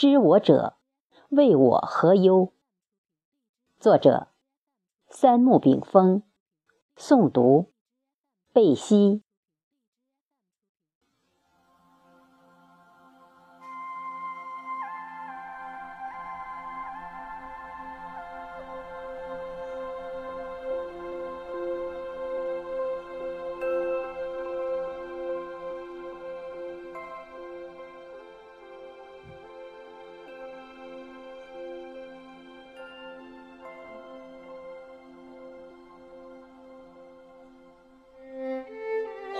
[0.00, 0.78] 知我者，
[1.28, 2.54] 谓我何忧？
[3.78, 4.28] 作者：
[5.10, 6.22] 三木炳峰，
[6.96, 7.70] 诵读：
[8.50, 9.22] 贝西。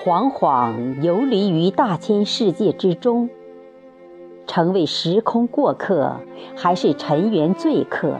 [0.02, 3.28] 惶惶游离于大千世界之中，
[4.46, 6.16] 成为时空过客，
[6.56, 8.18] 还是尘缘醉客，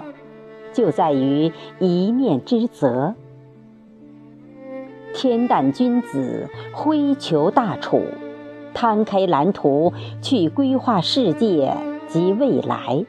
[0.75, 3.15] 就在于一念之责。
[5.15, 8.03] 天诞君子，挥求大楚，
[8.75, 11.75] 摊开蓝图去规划世界
[12.07, 13.07] 及未来，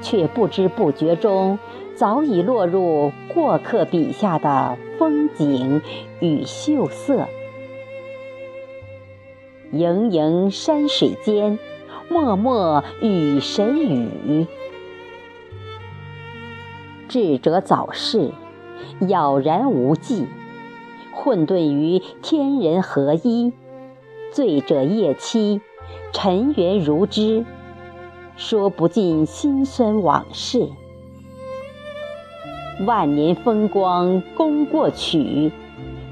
[0.00, 1.58] 却不知不觉中。
[1.96, 5.80] 早已落入过客笔下的风景
[6.18, 7.28] 与秀色，
[9.70, 11.56] 盈盈山水间，
[12.08, 14.46] 脉脉与谁语？
[17.08, 18.32] 智者早逝，
[18.98, 20.26] 杳然无迹，
[21.12, 23.52] 混沌于天人合一。
[24.32, 25.60] 醉者夜栖，
[26.12, 27.44] 尘缘如织，
[28.34, 30.68] 说不尽辛酸往事。
[32.80, 35.52] 万年风光功过曲，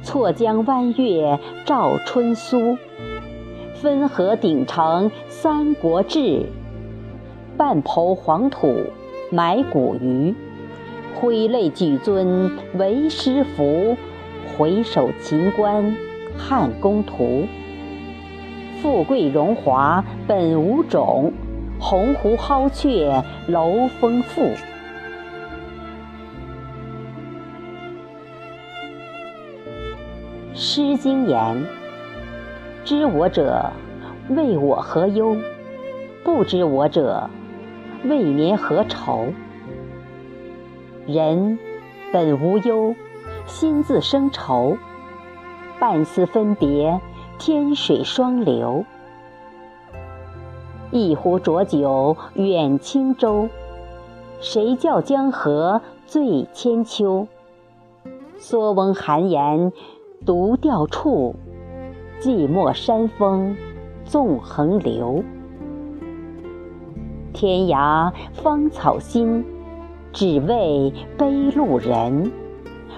[0.03, 2.79] 错将弯月照春苏。
[3.75, 6.47] 分河鼎成三国志，
[7.57, 8.77] 半抔黄土
[9.31, 10.33] 埋古鱼。
[11.17, 13.97] 挥泪举尊为师服，
[14.57, 15.97] 回首秦关
[16.39, 17.45] 汉宫图。
[18.81, 21.33] 富贵荣华本无种，
[21.81, 24.43] 鸿鹄蒿雀楼风富。
[30.55, 31.67] 《诗经》言
[32.85, 33.71] ：“知我者，
[34.29, 35.35] 谓我何忧？
[36.23, 37.31] 不知我者，
[38.05, 39.29] 谓绵何愁？”
[41.09, 41.59] 人
[42.13, 42.95] 本无忧，
[43.47, 44.77] 心自生愁。
[45.81, 47.01] 半丝分别，
[47.39, 48.85] 天水双流。
[50.91, 53.49] 一壶浊酒远轻舟，
[54.39, 57.27] 谁教江河醉千秋？
[58.39, 59.73] 梭翁寒言。
[60.25, 61.35] 独钓处，
[62.21, 63.57] 寂寞山峰
[64.05, 65.25] 纵横流。
[67.33, 69.45] 天涯芳草心，
[70.13, 72.31] 只为悲路人。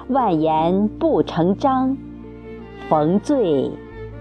[0.08, 1.96] 万言不成章，
[2.90, 3.70] 逢醉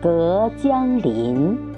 [0.01, 1.72] 隔江林。